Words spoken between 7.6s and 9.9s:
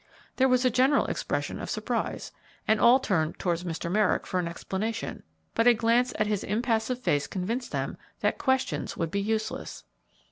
them that questions would be useless.